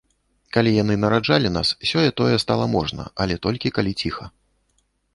Калі 0.55 0.71
яны 0.83 0.95
нараджалі 1.03 1.51
нас, 1.59 1.75
сеё-тое 1.91 2.35
стала 2.47 2.65
можна, 2.75 3.03
але 3.27 3.41
толькі 3.47 3.75
калі 3.81 3.99
ціха. 4.05 4.25